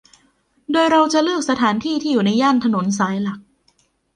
[0.71, 3.39] โดยเราจะเลือกสถานที่ที่อยู่ในย่านถนนสายหลัก